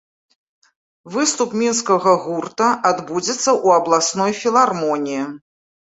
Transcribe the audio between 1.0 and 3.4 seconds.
Выступ мінскага гурта адбудзецца